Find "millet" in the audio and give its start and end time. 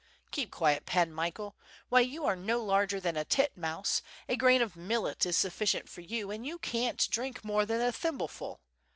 4.75-5.27